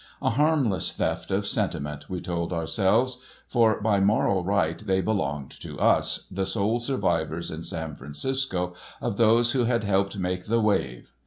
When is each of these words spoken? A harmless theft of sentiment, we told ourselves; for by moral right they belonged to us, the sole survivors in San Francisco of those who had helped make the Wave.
A 0.19 0.31
harmless 0.31 0.91
theft 0.91 1.29
of 1.29 1.45
sentiment, 1.45 2.09
we 2.09 2.21
told 2.21 2.51
ourselves; 2.51 3.19
for 3.47 3.79
by 3.79 3.99
moral 3.99 4.43
right 4.43 4.79
they 4.79 4.99
belonged 4.99 5.51
to 5.61 5.79
us, 5.79 6.25
the 6.31 6.47
sole 6.47 6.79
survivors 6.79 7.51
in 7.51 7.61
San 7.61 7.95
Francisco 7.95 8.73
of 8.99 9.17
those 9.17 9.51
who 9.51 9.65
had 9.65 9.83
helped 9.83 10.17
make 10.17 10.47
the 10.47 10.59
Wave. 10.59 11.11